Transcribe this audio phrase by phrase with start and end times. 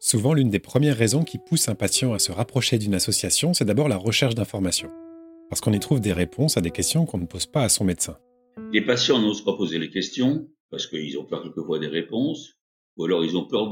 [0.00, 3.64] Souvent, l'une des premières raisons qui pousse un patient à se rapprocher d'une association, c'est
[3.64, 4.92] d'abord la recherche d'informations.
[5.48, 7.84] Parce qu'on y trouve des réponses à des questions qu'on ne pose pas à son
[7.84, 8.16] médecin.
[8.72, 12.52] Les patients n'osent pas poser les questions parce qu'ils ont peur quelquefois des réponses,
[12.96, 13.70] ou alors ils ont peur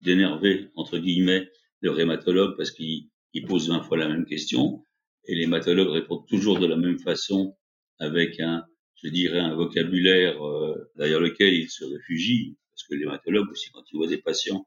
[0.00, 1.46] d'énerver, entre guillemets,
[1.80, 3.10] le rhumatologue parce qu'il
[3.46, 4.86] pose 20 fois la même question,
[5.26, 7.58] et les hématologues répondent toujours de la même façon
[7.98, 8.64] avec un,
[9.02, 13.04] je dirais, un vocabulaire euh, derrière lequel ils se réfugient, parce que les
[13.50, 14.66] aussi, quand ils voient des patients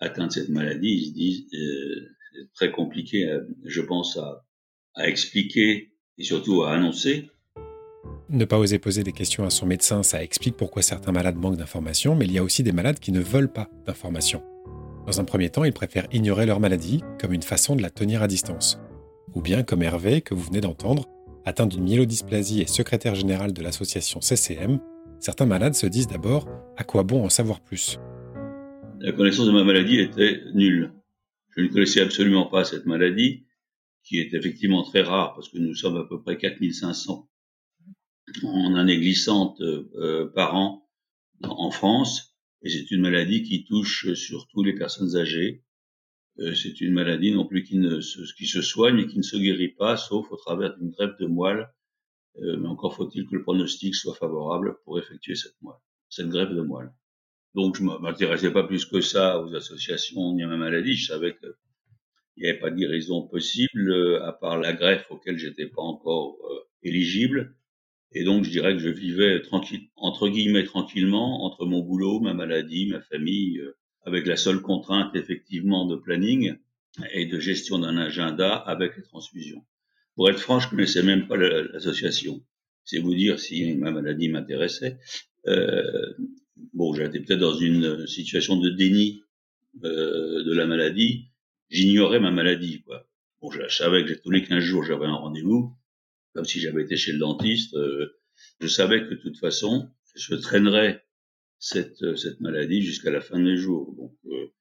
[0.00, 2.14] atteints de cette maladie, ils se disent, euh,
[2.54, 3.28] très compliqué,
[3.64, 4.44] je pense, à,
[4.94, 7.30] à expliquer et surtout à annoncer.
[8.28, 11.58] Ne pas oser poser des questions à son médecin, ça explique pourquoi certains malades manquent
[11.58, 14.42] d'informations, mais il y a aussi des malades qui ne veulent pas d'informations.
[15.06, 18.22] Dans un premier temps, ils préfèrent ignorer leur maladie comme une façon de la tenir
[18.22, 18.80] à distance.
[19.34, 21.06] Ou bien comme Hervé, que vous venez d'entendre,
[21.44, 24.80] atteint d'une myélodysplasie et secrétaire général de l'association CCM,
[25.20, 28.00] certains malades se disent d'abord à quoi bon en savoir plus?
[29.00, 30.92] La connaissance de ma maladie était nulle.
[31.54, 33.46] Je ne connaissais absolument pas cette maladie,
[34.04, 37.28] qui est effectivement très rare parce que nous sommes à peu près 4500
[38.44, 40.88] en année glissante euh, par an
[41.42, 42.36] en France.
[42.62, 45.62] Et c'est une maladie qui touche surtout les personnes âgées.
[46.38, 49.22] Euh, c'est une maladie non plus qui, ne se, qui se soigne et qui ne
[49.22, 51.68] se guérit pas, sauf au travers d'une greffe de moelle.
[52.38, 56.60] Euh, mais encore faut-il que le pronostic soit favorable pour effectuer cette moelle, cette de
[56.62, 56.92] moelle.
[57.56, 60.94] Donc je m'intéressais pas plus que ça aux associations ni à ma maladie.
[60.94, 61.54] Je savais qu'il
[62.36, 66.36] n'y avait pas de guérison possible euh, à part la greffe auquel j'étais pas encore
[66.86, 67.56] éligible.
[68.12, 72.34] Et donc, je dirais que je vivais tranquille, entre guillemets tranquillement entre mon boulot, ma
[72.34, 76.54] maladie, ma famille, euh, avec la seule contrainte effectivement de planning
[77.12, 79.64] et de gestion d'un agenda avec les transfusions.
[80.14, 82.42] Pour être franc, je connaissais même pas l'association.
[82.84, 84.98] C'est vous dire si ma maladie m'intéressait.
[85.46, 86.14] Euh,
[86.74, 89.22] bon, j'étais peut-être dans une situation de déni
[89.84, 91.28] euh, de la maladie.
[91.70, 93.08] J'ignorais ma maladie, quoi.
[93.40, 95.76] Bon, je savais que tous les 15 jours, j'avais un rendez-vous
[96.36, 97.74] comme si j'avais été chez le dentiste.
[97.74, 98.20] Euh,
[98.60, 101.02] je savais que de toute façon, je traînerais
[101.58, 103.94] cette, euh, cette maladie jusqu'à la fin de mes jours.
[103.96, 104.52] Donc, euh,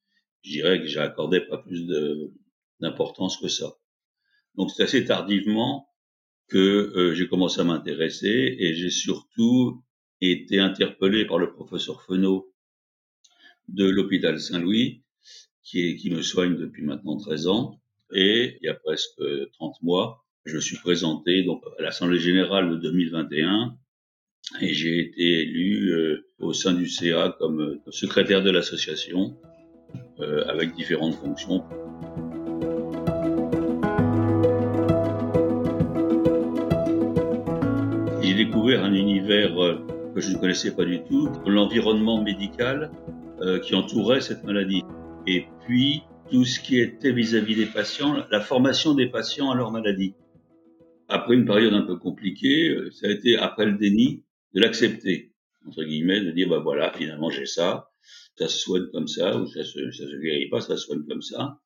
[0.42, 1.86] je dirais que j'accordais pas plus
[2.80, 3.76] d'importance que ça.
[4.56, 5.90] Donc, c'est assez tardivement
[6.48, 9.84] que j'ai commencé à m'intéresser et j'ai surtout
[10.22, 12.52] été interpellé par le professeur Fenot
[13.68, 15.04] de l'hôpital Saint-Louis,
[15.64, 17.82] qui, qui me soigne depuis maintenant 13 ans.
[18.14, 19.22] Et il y a presque
[19.54, 23.78] 30 mois, je suis présenté donc à l'Assemblée générale de 2021
[24.62, 29.36] et j'ai été élu euh, au sein du CA comme euh, secrétaire de l'association
[30.20, 31.64] euh, avec différentes fonctions.
[38.22, 39.85] J'ai découvert un univers
[40.16, 42.92] que je ne connaissais pas du tout, l'environnement médical
[43.64, 44.82] qui entourait cette maladie.
[45.28, 49.56] Et puis, tout ce qui était vis-à-vis -vis des patients, la formation des patients à
[49.56, 50.14] leur maladie
[51.08, 54.24] après une période un peu compliquée, euh, ça a été après le déni
[54.54, 55.34] de l'accepter,
[55.68, 57.90] entre guillemets, de dire bah voilà, finalement j'ai ça,
[58.38, 61.06] ça se soigne comme ça, ou ça se, ça se guérit pas, ça se soigne
[61.08, 61.60] comme ça.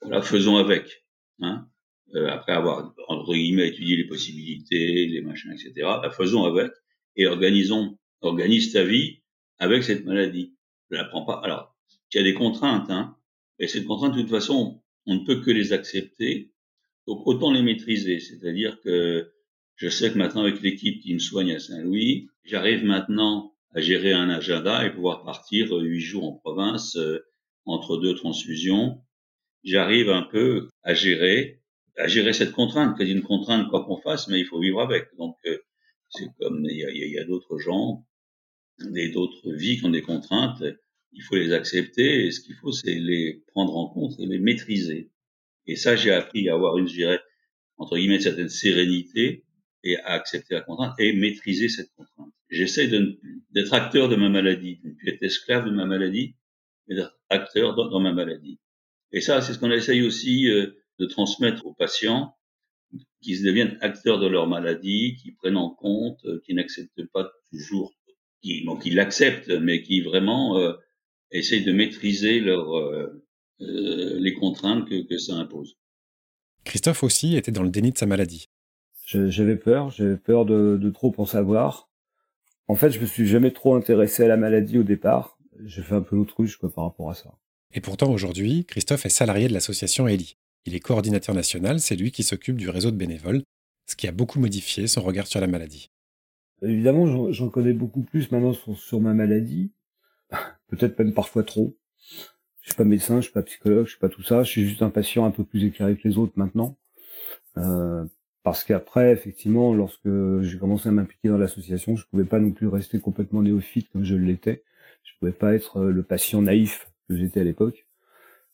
[0.00, 1.04] Voilà, faisons avec.
[1.40, 1.66] Hein.
[2.14, 5.72] Euh, après avoir entre guillemets étudié les possibilités, les machins, etc.
[5.82, 6.70] Bah, faisons avec
[7.16, 9.22] et organisons, organise ta vie
[9.58, 10.54] avec cette maladie.
[10.90, 11.40] Je la prends pas.
[11.44, 11.76] Alors,
[12.12, 13.16] il y a des contraintes, hein,
[13.58, 16.52] et ces contraintes, de toute façon, on ne peut que les accepter
[17.06, 19.32] donc autant les maîtriser, c'est-à-dire que
[19.76, 24.12] je sais que maintenant avec l'équipe qui me soigne à Saint-Louis, j'arrive maintenant à gérer
[24.12, 27.18] un agenda et pouvoir partir huit jours en province euh,
[27.64, 29.00] entre deux transfusions.
[29.64, 31.60] J'arrive un peu à gérer,
[31.96, 35.08] à gérer cette contrainte, c'est une contrainte quoi qu'on fasse, mais il faut vivre avec.
[35.16, 35.58] Donc euh,
[36.12, 38.06] c'est comme il y a, y a d'autres gens,
[38.78, 40.62] d'autres vies qui ont des contraintes,
[41.12, 44.38] il faut les accepter et ce qu'il faut c'est les prendre en compte et les
[44.38, 45.10] maîtriser.
[45.66, 47.20] Et ça, j'ai appris à avoir une, je dirais,
[47.76, 49.44] entre guillemets, une certaine sérénité
[49.84, 52.32] et à accepter la contrainte et maîtriser cette contrainte.
[52.50, 56.36] J'essaie d'être acteur de ma maladie, de ne plus être esclave de ma maladie,
[56.86, 58.60] mais d'être acteur dans, ma maladie.
[59.12, 62.36] Et ça, c'est ce qu'on essaye aussi euh, de transmettre aux patients,
[63.22, 67.30] qui se deviennent acteurs de leur maladie, qui prennent en compte, euh, qui n'acceptent pas
[67.50, 67.94] toujours,
[68.42, 70.74] qui, bon, qui l'acceptent, mais qui vraiment euh,
[71.30, 73.22] essayent de maîtriser leur, euh,
[73.60, 75.76] euh, les contraintes que, ça impose.
[76.64, 78.48] Christophe aussi était dans le déni de sa maladie.
[79.04, 81.90] J'avais peur, j'avais peur de, trop en savoir.
[82.68, 85.38] En fait, je me suis jamais trop intéressé à la maladie au départ.
[85.64, 87.34] J'ai fait un peu l'autruche par rapport à ça.
[87.74, 90.36] Et pourtant aujourd'hui, Christophe est salarié de l'association Eli.
[90.64, 93.42] Il est coordinateur national, c'est lui qui s'occupe du réseau de bénévoles,
[93.86, 95.90] ce qui a beaucoup modifié son regard sur la maladie.
[96.62, 99.72] Évidemment, j'en connais beaucoup plus maintenant sur, ma maladie,
[100.68, 101.76] peut-être même parfois trop
[102.60, 104.44] Je suis pas médecin, je suis pas psychologue, je suis pas tout ça.
[104.44, 106.76] Je suis juste un patient un peu plus éclairé que les autres maintenant.
[107.56, 108.04] Euh,
[108.44, 110.08] parce qu'après, effectivement, lorsque
[110.42, 114.04] j'ai commencé à m'impliquer dans l'association, je pouvais pas non plus rester complètement néophyte comme
[114.04, 114.62] je l'étais.
[115.02, 117.86] Je pouvais pas être euh, le patient naïf que j'étais à l'époque.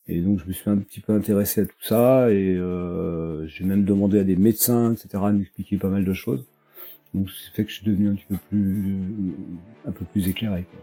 [0.09, 3.65] Et donc, je me suis un petit peu intéressé à tout ça et euh, j'ai
[3.65, 6.47] même demandé à des médecins, etc., de m'expliquer pas mal de choses.
[7.15, 8.97] Donc, c'est fait que je suis devenu un petit peu plus,
[9.87, 10.65] un peu plus éclairé.
[10.71, 10.81] Quoi.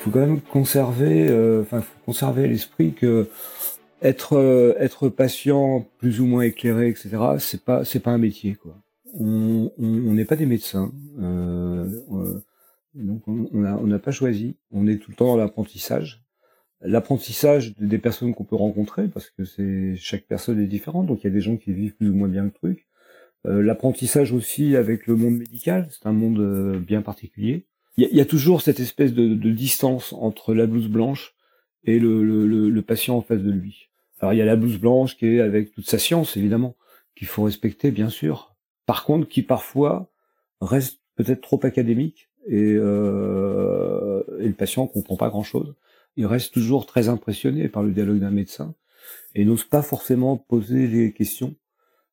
[0.00, 3.28] faut quand même conserver, euh, enfin, faut conserver l'esprit que
[4.02, 7.10] être euh, être patient plus ou moins éclairé, etc.
[7.38, 8.76] C'est pas c'est pas un métier quoi.
[9.18, 11.84] On n'est pas des médecins, euh,
[12.94, 14.56] donc on n'a on pas choisi.
[14.70, 16.22] On est tout le temps dans l'apprentissage.
[16.82, 21.26] L'apprentissage des personnes qu'on peut rencontrer, parce que c'est chaque personne est différente, donc il
[21.26, 22.86] y a des gens qui vivent plus ou moins bien le truc.
[23.44, 27.66] L'apprentissage aussi avec le monde médical, c'est un monde bien particulier
[28.08, 31.34] il y, a toujours cette espèce de, distance entre la blouse blanche
[31.84, 33.90] et le, patient en face de lui.
[34.20, 36.76] Alors il y a la blouse blanche qui est avec toute sa science, évidemment,
[37.16, 38.54] qu'il faut respecter, bien sûr.
[38.86, 40.10] Par contre, qui parfois
[40.60, 45.74] reste peut-être trop académique et, euh, et le patient comprend pas grand-chose.
[46.16, 48.74] Il reste toujours très impressionné par le dialogue d'un médecin
[49.36, 51.54] et n'ose pas forcément poser les questions.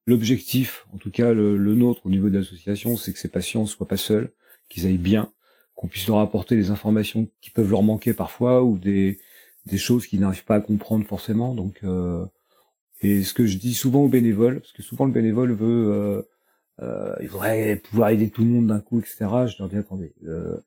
[0.06, 3.66] L'objectif, en tout cas le, le nôtre au niveau de l'association, c'est que ces patients
[3.66, 4.32] soient pas seuls,
[4.70, 5.34] qu'ils aillent bien,
[5.76, 9.20] qu'on puisse leur apporter des informations qui peuvent leur manquer parfois ou des,
[9.66, 11.56] des choses qu'ils n'arrivent pas à comprendre forcément.
[11.56, 12.24] Donc, euh,
[13.02, 16.22] et ce que je dis souvent aux bénévoles, parce que souvent le bénévole veut, euh,
[16.82, 19.18] euh, il voudrait pouvoir aider tout le monde d'un coup, etc.
[19.48, 20.58] Je leur dis attendez, euh,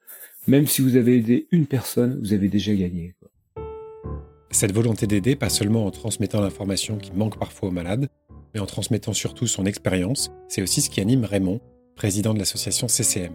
[0.46, 3.14] même si vous avez aidé une personne, vous avez déjà gagné.
[3.18, 3.30] Quoi.
[4.50, 8.08] Cette volonté d'aider, pas seulement en transmettant l'information qui manque parfois aux malades,
[8.52, 11.60] mais en transmettant surtout son expérience, c'est aussi ce qui anime Raymond,
[11.94, 13.32] président de l'association CCM.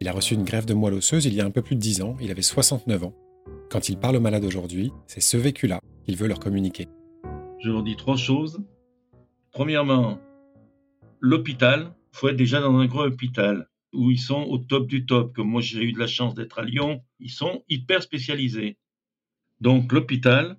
[0.00, 1.80] Il a reçu une grève de moelle osseuse il y a un peu plus de
[1.80, 3.14] 10 ans, il avait 69 ans.
[3.70, 6.86] Quand il parle aux malades aujourd'hui, c'est ce vécu-là qu'il veut leur communiquer.
[7.58, 8.60] Je leur dis trois choses.
[9.52, 10.18] Premièrement,
[11.22, 15.06] l'hôpital, il faut être déjà dans un gros hôpital où ils sont au top du
[15.06, 15.34] top.
[15.34, 18.76] Comme moi, j'ai eu de la chance d'être à Lyon, ils sont hyper spécialisés.
[19.60, 20.58] Donc l'hôpital.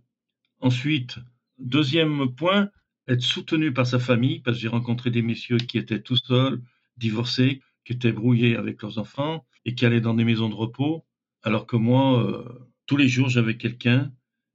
[0.62, 1.20] Ensuite,
[1.60, 2.70] deuxième point,
[3.08, 6.62] être soutenu par sa famille, parce que j'ai rencontré des messieurs qui étaient tout seuls,
[6.96, 11.06] divorcés, qui étaient brouillés avec leurs enfants et qui allaient dans des maisons de repos,
[11.42, 12.48] alors que moi, euh,
[12.86, 14.14] tous les jours, j'avais quelqu'un,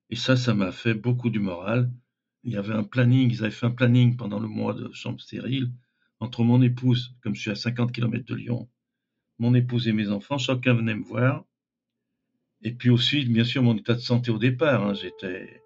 [0.08, 1.92] et ça, ça m'a fait beaucoup du moral.
[2.42, 5.20] Il y avait un planning, ils avaient fait un planning pendant le mois de chambre
[5.20, 5.70] stérile
[6.20, 8.68] entre mon épouse, comme je suis à 50 km de Lyon,
[9.38, 11.44] mon épouse et mes enfants, chacun venait me voir.
[12.62, 14.84] Et puis aussi, bien sûr, mon état de santé au départ.
[14.84, 15.62] Hein, j'étais,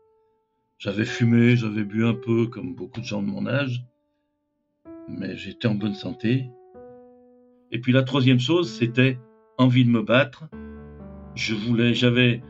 [0.78, 3.82] j'avais fumé, j'avais bu un peu, comme beaucoup de gens de mon âge,
[5.08, 6.46] mais j'étais en bonne santé.
[7.70, 9.18] Et puis la troisième chose, c'était
[9.56, 10.44] envie de me battre.
[11.34, 12.42] Je voulais, j'avais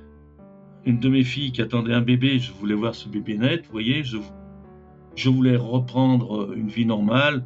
[0.85, 3.73] une de mes filles qui attendait un bébé, je voulais voir ce bébé naître, vous
[3.73, 4.17] voyez, je,
[5.15, 7.45] je voulais reprendre une vie normale,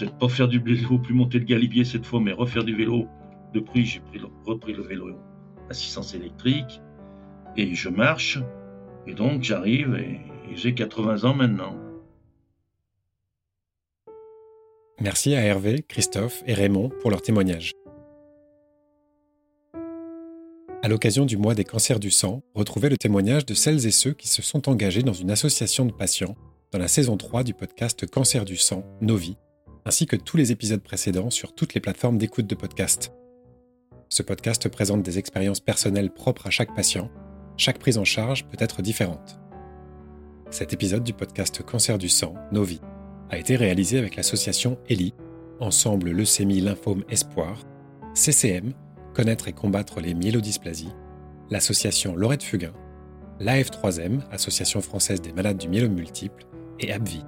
[0.00, 3.06] peut-être pas faire du vélo, plus monter le galibier cette fois, mais refaire du vélo.
[3.52, 4.00] Depuis, j'ai
[4.46, 5.16] repris le vélo
[5.68, 6.80] assistance électrique
[7.56, 8.38] et je marche.
[9.06, 10.20] Et donc, j'arrive et
[10.54, 11.76] j'ai 80 ans maintenant.
[15.00, 17.72] Merci à Hervé, Christophe et Raymond pour leur témoignage.
[20.82, 24.12] À l'occasion du mois des cancers du sang, retrouvez le témoignage de celles et ceux
[24.12, 26.36] qui se sont engagés dans une association de patients
[26.72, 29.36] dans la saison 3 du podcast Cancer du sang, Novi,
[29.90, 33.12] ainsi que tous les épisodes précédents sur toutes les plateformes d'écoute de podcast.
[34.08, 37.10] Ce podcast présente des expériences personnelles propres à chaque patient.
[37.56, 39.40] Chaque prise en charge peut être différente.
[40.48, 42.80] Cet épisode du podcast Cancer du sang, Novi,
[43.30, 45.12] a été réalisé avec l'association ELI,
[45.58, 47.64] Ensemble Leucémie Lymphome Espoir,
[48.14, 48.74] CCM,
[49.12, 50.94] Connaître et combattre les myélodysplasies,
[51.50, 52.74] l'association Lorette Fugain,
[53.40, 56.46] l'AF3M, Association française des malades du myélome multiple,
[56.78, 57.24] et ABVI.